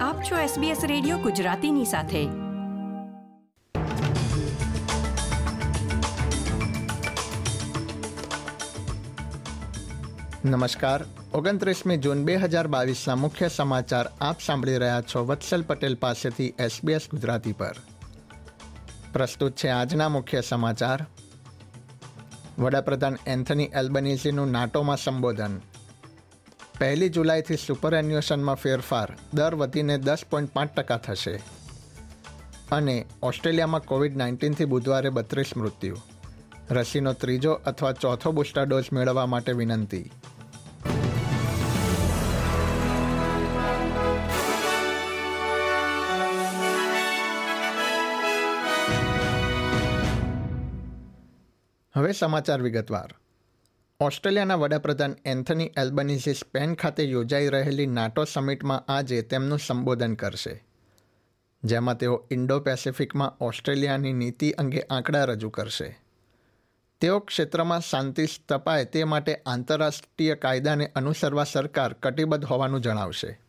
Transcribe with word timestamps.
આપ 0.00 0.22
છો 0.22 0.62
SBS 0.62 0.76
radio 0.86 1.18
ગુજરાતીની 1.18 1.84
સાથે. 1.84 2.26
નમસ્કાર. 10.48 11.04
ઓગણત્રીસમી 11.34 11.96
જૂન 11.96 12.24
બે 12.24 12.36
હજાર 12.36 12.66
બાવીસના 12.66 13.16
મુખ્ય 13.16 13.48
સમાચાર 13.48 14.10
આપ 14.20 14.40
સાંભળી 14.40 14.76
રહ્યા 14.76 15.00
છો 15.00 15.26
વત્સલ 15.26 15.62
પટેલ 15.62 15.94
પાસેથી 15.94 16.48
SBS 16.48 17.00
ગુજરાતી 17.10 17.52
પર. 17.52 17.74
પ્રસ્તુત 19.12 19.52
છે 19.52 19.68
આજના 19.68 20.08
મુખ્ય 20.08 20.40
સમાચાર. 20.40 21.06
વડાપ્રધાન 22.58 23.16
એન્થની 23.26 23.64
એલ્બનીઝીનું 23.64 24.50
નાટોમાં 24.50 24.96
સંબોધન. 24.96 25.60
પહેલી 26.80 27.08
જુલાઈથી 27.08 27.56
સુપર 27.56 27.94
એન્યુએશનમાં 27.94 28.54
ફેરફાર. 28.54 29.16
દર 29.34 29.54
વધીને 29.54 29.98
દસ 29.98 30.18
પોઈન્ટ 30.30 30.50
પાંચ 30.50 30.74
ટકા 30.74 30.96
થશે. 30.96 31.40
અને 32.72 33.06
ઓસ્ટ્રેલિયામાં 33.22 33.80
કોવિડ 33.80 34.16
નાઇન્ટીનથી 34.16 34.64
બુધવારે 34.64 35.08
બત્રીસ 35.08 35.56
મૃત્યુ. 35.56 35.96
રસીનો 36.70 37.12
ત્રીજો 37.12 37.52
અથવા 37.52 37.92
ચોથો 37.92 38.32
બુસ્ટર 38.32 38.64
ડોઝ 38.64 38.84
મેળવવા 38.92 39.26
માટે 39.26 39.52
વિનંતી. 39.52 40.12
હવે 51.94 52.12
સમાચાર 52.12 52.62
વિગતવાર. 52.62 53.10
ઓસ્ટ્રેલિયાના 54.02 54.54
વડાપ્રધાન 54.54 55.16
એન્થની 55.24 55.70
એલ્બનીઝી 55.76 56.34
સ્પેન 56.34 56.74
ખાતે 56.74 57.04
યોજાઈ 57.04 57.48
રહેલી 57.48 57.86
નાટો 57.86 58.24
સમિટમાં 58.24 58.84
આજે 58.88 59.22
તેમનું 59.22 59.58
સંબોધન 59.58 60.14
કરશે. 60.14 60.64
જેમાં 61.64 61.98
તેઓ 61.98 62.26
ઇન્ડો 62.30 62.60
પેસિફિકમાં 62.60 63.36
ઓસ્ટ્રેલિયાની 63.44 64.12
નીતિ 64.12 64.50
અંગે 64.52 64.80
આંકડા 64.90 65.24
રજૂ 65.24 65.48
કરશે. 65.48 65.98
તેઓ 67.00 67.18
ક્ષેત્રમાં 67.18 67.80
શાંતિ 67.80 68.26
સ્થપાય 68.26 68.84
તે 68.84 69.04
માટે 69.04 69.42
આંતરરાષ્ટ્રીય 69.46 70.34
કાયદાને 70.34 70.90
અનુસરવા 70.96 71.44
સરકાર 71.44 71.92
કટિબદ્ધ 71.92 72.44
હોવાનું 72.44 72.80
જણાવશે. 72.80 73.40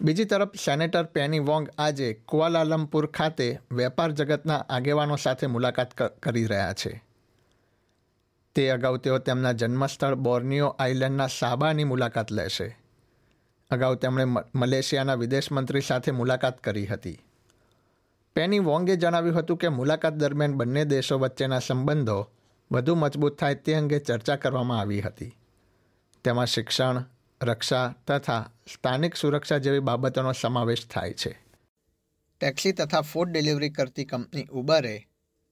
બીજી 0.00 0.24
તરફ, 0.24 0.54
સેનેટર 0.64 1.04
પેની 1.04 1.38
વોંગ 1.38 1.70
આજે 1.78 2.12
કુઆલાલમપુર 2.12 3.06
ખાતે 3.06 3.58
વેપાર 3.72 4.12
જગતના 4.12 4.66
આગેવાનો 4.68 5.16
સાથે 5.16 5.46
મુલાકાત 5.46 6.12
કરી 6.12 6.46
રહ્યા 6.46 6.72
છે. 6.72 7.13
તે 8.54 8.70
અગાઉ 8.70 8.96
તેઓ 8.96 9.18
તેમના 9.18 9.52
જન્મસ્થળ 9.52 10.14
બોર્નિયો 10.14 10.68
આઇલેન્ડના 10.68 11.26
સાબાની 11.26 11.84
મુલાકાત 11.84 12.32
લેશે. 12.32 12.78
અગાઉ 13.70 13.94
તેમણે 13.94 14.24
મલેશિયાના 14.54 15.14
વિદેશ 15.14 15.52
મંત્રી 15.52 15.80
સાથે 15.80 16.10
મુલાકાત 16.10 16.60
કરી 16.60 16.86
હતી. 16.86 17.18
પેની 18.34 18.58
વોંગે 18.58 18.96
જણાવ્યું 18.96 19.36
હતું 19.36 19.56
કે 19.56 19.68
મુલાકાત 19.68 20.14
દરમિયાન 20.14 20.54
બંને 20.54 20.84
દેશો 20.84 21.18
વચ્ચેના 21.18 21.58
સંબંધો 21.58 22.30
વધુ 22.72 22.94
મજબૂત 22.94 23.38
થાય 23.38 23.54
તે 23.54 23.74
અંગે 23.74 23.98
ચર્ચા 23.98 24.36
કરવામાં 24.36 24.80
આવી 24.80 25.00
હતી. 25.00 25.36
તેમાં 26.24 26.46
શિક્ષણ, 26.46 27.04
રક્ષા 27.42 27.94
તથા 28.06 28.50
સ્થાનિક 28.74 29.14
સુરક્ષા 29.14 29.58
જેવી 29.58 29.78
બાબતોનો 29.78 30.32
સમાવેશ 30.32 30.86
થાય 30.88 31.12
છે. 31.12 31.44
ટેક્સી 32.40 32.72
તથા 32.72 33.00
ફૂડ 33.00 33.30
ડિલિવરી 33.30 33.70
કરતી 33.70 34.04
કંપની 34.04 34.46
ઉબરે 34.52 35.08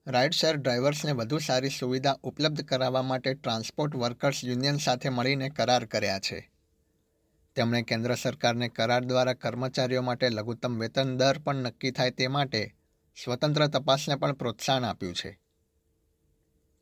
રાઇડ 0.06 0.33
શેર 0.33 0.56
ડ્રાઈવર્સને 0.56 1.12
વધુ 1.12 1.39
સારી 1.39 1.69
સુવિધા 1.69 2.19
ઉપલબ્ધ 2.22 2.62
કરાવવા 2.62 3.03
માટે 3.03 3.34
ટ્રાન્સપોર્ટ 3.34 3.97
વર્કર્સ 3.97 4.45
યુનિયન 4.45 4.77
સાથે 4.77 5.08
મળીને 5.08 5.48
કરાર 5.48 5.84
કર્યા 5.84 6.19
છે. 6.19 6.50
તેમણે 7.56 7.83
કેન્દ્ર 7.83 8.14
સરકારને 8.14 8.69
કરાર 8.69 9.05
દ્વારા 9.05 9.33
કર્મચારીઓ 9.33 10.03
માટે 10.03 10.28
લઘુત્તમ 10.28 10.78
વેતન 10.78 11.17
દર 11.17 11.39
પણ 11.39 11.55
નક્કી 11.55 11.91
થાય 11.91 12.11
તે 12.11 12.27
માટે 12.27 12.75
સ્વતંત્ર 13.25 13.67
તપાસને 13.67 14.17
પણ 14.17 14.33
પ્રોત્સાહન 14.33 14.84
આપ્યું 14.84 15.14
છે. 15.14 15.41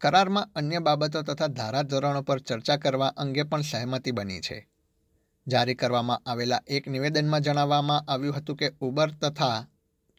કરારમાં 0.00 0.50
અન્ય 0.54 0.78
બાબતો 0.78 1.22
તથા 1.22 1.46
ધારાધોરણો 1.46 2.22
પર 2.22 2.38
ચર્ચા 2.38 2.76
કરવા 2.76 3.08
અંગે 3.08 3.42
પણ 3.42 3.60
સહમતી 3.60 4.10
બની 4.10 4.40
છે. 4.40 4.68
જારી 5.46 5.74
કરવામાં 5.74 6.30
આવેલા 6.30 6.62
એક 6.66 6.88
નિવેદનમાં 6.88 7.40
જણાવવામાં 7.40 8.12
આવ્યું 8.12 8.36
હતું 8.36 8.56
કે 8.56 8.72
ઉબર 8.80 9.10
તથા 9.10 9.66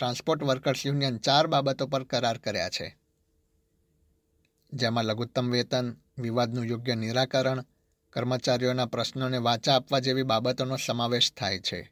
ટ્રાન્સપોર્ટ 0.01 0.43
વર્કર્સ 0.43 0.85
યુનિયન 0.85 1.17
ચાર 1.17 1.47
બાબતો 1.47 1.87
પર 1.87 2.03
કરાર 2.03 2.37
કર્યા 2.37 2.69
છે. 2.69 2.97
જેમાં 4.73 5.05
લઘુત્તમ 5.05 5.51
વેતન, 5.51 5.95
વિવાદનું 6.19 6.65
યોગ્ય 6.65 6.95
નિરાકરણ, 6.95 7.65
કર્મચારીઓના 8.09 8.85
પ્રશ્નોને 8.85 9.37
વાચા 9.37 9.75
આપવા 9.75 9.99
જેવી 9.99 10.23
બાબતોનો 10.23 10.77
સમાવેશ 10.77 11.33
થાય 11.33 11.59
છે. 11.59 11.91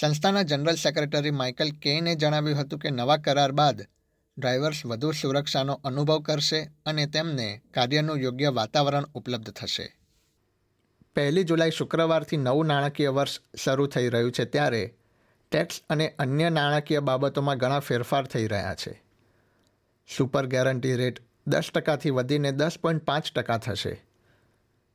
સંસ્થાના 0.00 0.42
જનરલ 0.42 0.74
સેક્રેટરી 0.74 1.30
માઇકલ 1.30 1.70
કેને 1.70 2.14
જણાવ્યું 2.14 2.58
હતું 2.58 2.78
કે 2.78 2.90
નવા 2.90 3.16
કરાર 3.16 3.52
બાદ 3.52 3.82
ડ્રાઈવર્સ 4.38 4.86
વધુ 4.86 5.12
સુરક્ષાનો 5.12 5.80
અનુભવ 5.84 6.20
કરશે 6.20 6.70
અને 6.86 7.06
તેમને 7.06 7.62
કાર્યનું 7.74 8.18
યોગ્ય 8.18 8.48
વાતાવરણ 8.48 9.04
ઉપલબ્ધ 9.14 9.50
થશે. 9.50 9.96
પહેલી 11.14 11.44
જુલાઈ 11.44 11.70
શુક્રવારથી 11.70 12.36
નવું 12.36 12.66
નાણાકીય 12.66 13.08
વર્ષ 13.08 13.40
શરૂ 13.64 13.86
થઈ 13.86 14.08
રહ્યું 14.08 14.32
છે 14.32 14.44
ત્યારે 14.44 14.94
ટેક્સ 15.52 15.80
અને 15.90 16.14
અન્ય 16.18 16.50
નાણાકીય 16.50 17.00
બાબતોમાં 17.00 17.58
ઘણા 17.58 17.78
ફેરફાર 17.78 18.26
થઈ 18.26 18.46
રહ્યા 18.46 18.74
છે. 18.74 19.02
સુપર 20.16 20.46
ગેરંટી 20.46 20.94
રેટ 20.94 21.20
દસ 21.46 21.70
ટકાથી 21.74 22.10
વધીને 22.10 22.52
દસ 22.52 22.70
પોઈન્ટ 22.82 23.04
પાંચ 23.04 23.32
ટકા 23.32 23.58
થશે. 23.58 24.04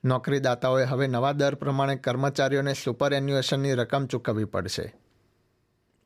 નોકરીદાતાઓએ 0.06 0.84
હવે 0.84 1.08
નવા 1.08 1.32
દર 1.32 1.56
પ્રમાણે 1.56 1.96
કર્મચારીઓને 1.96 2.74
સુપર 2.74 3.14
એન્યુએશનની 3.14 3.74
રકમ 3.74 4.06
ચૂકવવી 4.06 4.46
પડશે. 4.46 4.96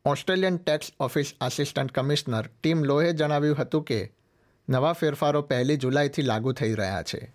Australian 0.05 0.57
tax 0.57 0.91
office 0.99 1.33
assistant 1.41 1.91
commissioner 1.91 2.47
Tim 2.61 2.83
લોહે 2.83 3.13
જણાવ્યું 3.13 3.57
હતું 3.57 3.83
કે, 3.83 4.13
નવા 4.69 4.93
ફેરફારો 4.93 5.41
પહેલી 5.41 5.77
જુલાઈથી 5.77 6.21
લાગુ 6.21 6.51
થઈ 6.51 6.73
રહ્યા 6.73 7.03
છે. 7.03 7.33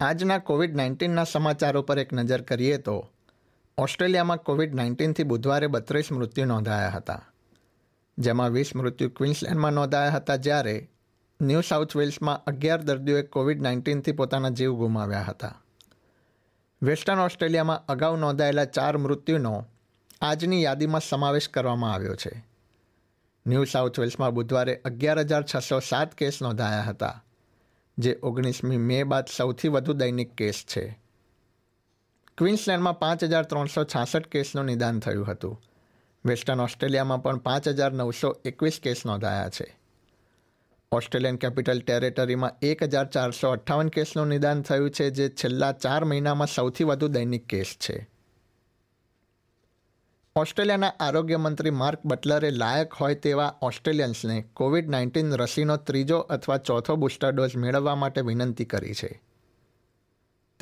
આજના 0.00 0.38
કોવિડ 0.38 0.76
નાઇન્ટીનના 0.76 1.24
સમાચારો 1.24 1.82
પર 1.82 1.98
એક 1.98 2.12
નજર 2.12 2.40
કરીએ 2.40 2.76
તો 2.76 3.11
ઓસ્ટ્રેલિયામાં 3.78 4.38
કોવિડ 4.38 4.74
નાઇન્ટીનથી 4.74 5.22
બુધવારે 5.22 5.66
બત્રીસ 5.66 6.12
મૃત્યુ 6.12 6.44
નોંધાયા 6.44 6.88
હતા, 6.88 7.22
જેમાં 8.18 8.50
વીસ 8.50 8.76
મૃત્યુ 8.76 9.10
ક્વિન્સલેન્ડમાં 9.10 9.72
નોંધાયા 9.72 10.10
હતા 10.10 10.36
જ્યારે 10.36 10.88
ન્યૂ 11.40 11.60
સાઉથ 11.60 11.96
વેલ્સમાં 11.96 12.44
અગિયાર 12.44 12.82
દર્દીઓએ 12.82 13.22
કોવિડ 13.22 13.62
નાઇન્ટીનથી 13.62 14.12
પોતાના 14.12 14.48
જીવ 14.48 14.72
ગુમાવ્યા 14.72 15.22
હતા. 15.22 15.62
વેસ્ટર્ન 16.82 17.18
ઓસ્ટ્રેલિયામાં 17.18 17.86
અગાઉ 17.86 18.16
નોંધાયેલા 18.16 18.64
ચાર 18.64 18.98
મૃત્યુનો 18.98 19.64
આજની 20.20 20.62
યાદીમાં 20.62 21.00
સમાવેશ 21.00 21.48
કરવામાં 21.48 21.94
આવ્યો 21.94 22.16
છે. 22.16 22.44
ન્યૂ 23.46 23.64
સાઉથ 23.64 24.00
વેલ્સમાં 24.00 24.34
બુધવારે 24.34 24.80
અગિયાર 24.84 25.18
હજાર 25.18 25.44
છસો 25.54 25.80
સાત 25.80 26.14
કેસ 26.14 26.42
નોંધાયા 26.42 26.82
હતા, 26.82 27.24
જે 27.98 28.18
ઓગણીસમી 28.22 28.76
મે 28.76 29.04
બાદ 29.04 29.26
સૌથી 29.36 29.68
વધુ 29.68 29.92
દૈનિક 29.92 30.34
કેસ 30.34 30.64
છે. 30.76 31.01
ક્વીન્સલેન્ડમાં 32.42 32.98
પાંચ 32.98 33.24
હજાર 33.24 33.42
ત્રણસો 33.42 33.84
છાસઠ 33.84 34.26
કેસનું 34.26 34.64
નિદાન 34.64 35.00
થયું 35.00 35.26
હતું. 35.26 35.62
વેસ્ટર્ન 36.24 36.60
ઓસ્ટ્રેલિયામાં 36.60 37.22
પણ 37.22 37.36
પાંચ 37.36 37.68
હજાર 37.68 37.92
નવસો 37.92 38.36
એકવીસ 38.44 38.80
કેસ 38.82 39.06
નોંધાયા 39.06 39.48
છે. 39.48 39.78
ઓસ્ટ્રેલિયન 40.92 41.36
કેપિટલ 41.36 41.80
ટેરેટરીમાં 41.80 42.52
એક 42.62 42.82
હજાર 42.82 43.06
ચારસો 43.06 43.48
અઠ્ઠાવન 43.48 43.88
કેસનું 43.88 44.26
નિદાન 44.26 44.62
થયું 44.62 44.90
છે, 44.90 45.10
જે 45.10 45.28
છેલ્લા 45.28 45.72
ચાર 45.72 46.04
મહિનામાં 46.04 46.46
સૌથી 46.46 46.84
વધુ 46.84 47.08
દૈનિક 47.08 47.46
કેસ 47.46 47.76
છે. 47.80 48.08
ઓસ્ટ્રેલિયાના 50.36 50.92
આરોગ્ય 51.00 51.36
મંત્રી 51.36 51.70
માર્ક 51.70 51.98
બટલરે 52.04 52.50
લાયક 52.50 52.92
હોય 52.92 53.14
તેવા 53.14 53.58
ઓસ્ટ્રેલિયન્સને 53.62 54.44
કોવિડ 54.54 54.88
નાઇન્ટીન 54.88 55.32
રસીનો 55.32 55.76
ત્રીજો 55.76 56.18
અથવા 56.18 56.56
ચોથો 56.56 56.96
બુસ્ટર 56.96 57.32
ડોઝ 57.32 57.56
મેળવવા 57.56 57.94
માટે 57.94 58.20
વિનંતી 58.20 58.64
કરી 58.64 58.94
છે. 58.94 59.31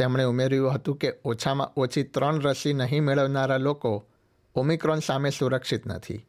તેમણે 0.00 0.24
ઉમેર્યું 0.24 0.74
હતું 0.74 0.96
કે 0.96 1.12
ઓછામાં 1.24 1.72
ઓછી 1.76 2.02
ત્રણ 2.02 2.40
રસી 2.40 2.72
નહીં 2.72 3.02
મેળવનારા 3.02 3.56
લોકો 3.56 4.06
ઓમિક્રોન 4.54 4.98
સામે 4.98 5.30
સુરક્ષિત 5.30 5.86
નથી. 5.86 6.26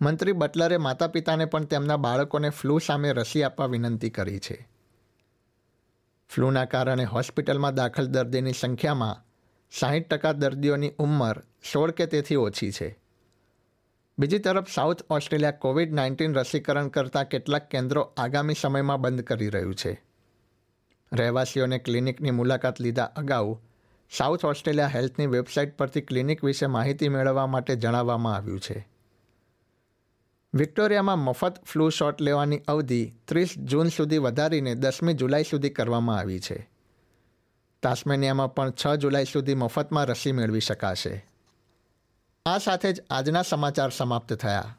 મંત્રી 0.00 0.32
બટલરે 0.32 0.76
માતા 0.76 1.06
પિતાને 1.06 1.44
પણ 1.44 1.64
તેમના 1.64 1.96
બાળકોને 1.96 2.50
ફ્લૂ 2.50 2.78
સામે 2.78 3.12
રસી 3.12 3.42
આપવા 3.42 3.66
વિનંતી 3.66 4.10
કરી 4.10 4.38
છે. 4.38 4.68
ફ્લૂના 6.28 6.64
કારણે 6.64 7.04
હોસ્પિટલમાં 7.04 7.74
દાખલ 7.74 8.06
દર્દીની 8.06 8.52
સંખ્યામાં 8.52 9.24
સાહીઠ 9.80 10.08
ટકા 10.08 10.32
દર્દીઓની 10.32 10.92
ઉંમર 10.98 11.42
સોળ 11.72 11.90
કે 11.90 12.06
તેથી 12.06 12.36
ઓછી 12.36 12.72
છે. 12.72 12.98
બીજી 14.18 14.38
તરફ 14.38 14.74
સાઉથ 14.74 15.02
ઓસ્ટ્રેલિયા 15.10 15.50
કોવિડ 15.50 15.92
નાઇન્ટીન 15.92 16.34
રસીકરણ 16.34 16.88
કરતા 16.88 17.22
કેટલાક 17.22 17.68
કેન્દ્રો 17.68 18.12
આગામી 18.16 18.54
સમયમાં 18.54 19.00
બંધ 19.00 19.20
કરી 19.20 19.48
રહ્યું 19.48 19.74
છે. 19.74 20.07
રહેવાસીઓને 21.12 21.78
ક્લિનિકની 21.78 22.30
મુલાકાત 22.30 22.80
લીધા 22.80 23.04
અગાઉ, 23.04 23.58
સાઉથ 24.16 24.44
ઓસ્ટ્રેલિયા 24.44 24.86
હેલ્થની 24.86 25.26
વેબસાઇટ 25.26 25.76
પરથી 25.76 26.00
ક્લિનિક 26.00 26.44
વિશે 26.44 26.66
માહિતી 26.66 27.08
મેળવવા 27.08 27.46
માટે 27.46 27.76
જણાવવામાં 27.76 28.34
આવ્યું 28.34 28.60
છે. 28.60 28.88
વિક્ટોરિયામાં 30.54 31.18
મફત 31.18 31.64
ફ્લૂ 31.64 31.88
શોટ 31.88 32.20
લેવાની 32.20 32.58
અવધિ 32.68 33.12
ત્રીસ 33.24 33.58
જૂન 33.58 33.88
સુધી 33.88 34.18
વધારીને 34.18 34.74
દસમી 34.74 35.14
જુલાઈ 35.14 35.42
સુધી 35.42 35.70
કરવામાં 35.70 36.18
આવી 36.18 36.40
છે. 36.40 36.70
તાસ્મેનિયામાં 37.82 38.54
પણ 38.54 38.70
છ 38.70 38.94
જુલાઈ 38.94 39.24
સુધી 39.24 39.54
મફતમાં 39.54 40.04
રસી 40.04 40.32
મેળવી 40.32 40.60
શકાશે. 40.60 41.26
આ 42.46 42.58
સાથે 42.58 42.92
જ 42.92 43.02
આજના 43.10 43.42
સમાચાર 43.42 43.90
સમાપ્ત 43.90 44.32
થયા. 44.32 44.78